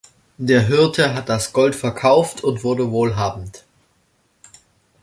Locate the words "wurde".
2.63-2.89